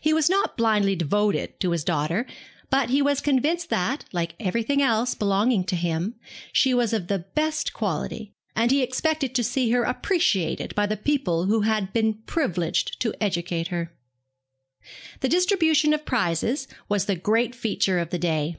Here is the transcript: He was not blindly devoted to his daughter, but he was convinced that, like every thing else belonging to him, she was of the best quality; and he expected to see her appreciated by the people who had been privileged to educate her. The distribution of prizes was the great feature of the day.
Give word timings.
He 0.00 0.14
was 0.14 0.30
not 0.30 0.56
blindly 0.56 0.96
devoted 0.96 1.60
to 1.60 1.72
his 1.72 1.84
daughter, 1.84 2.24
but 2.70 2.88
he 2.88 3.02
was 3.02 3.20
convinced 3.20 3.68
that, 3.68 4.06
like 4.10 4.34
every 4.40 4.62
thing 4.62 4.80
else 4.80 5.14
belonging 5.14 5.64
to 5.64 5.76
him, 5.76 6.14
she 6.50 6.72
was 6.72 6.94
of 6.94 7.08
the 7.08 7.18
best 7.34 7.74
quality; 7.74 8.32
and 8.56 8.70
he 8.70 8.80
expected 8.82 9.34
to 9.34 9.44
see 9.44 9.70
her 9.72 9.82
appreciated 9.82 10.74
by 10.74 10.86
the 10.86 10.96
people 10.96 11.44
who 11.44 11.60
had 11.60 11.92
been 11.92 12.22
privileged 12.24 12.98
to 13.02 13.12
educate 13.22 13.68
her. 13.68 13.94
The 15.20 15.28
distribution 15.28 15.92
of 15.92 16.06
prizes 16.06 16.66
was 16.88 17.04
the 17.04 17.14
great 17.14 17.54
feature 17.54 17.98
of 17.98 18.08
the 18.08 18.18
day. 18.18 18.56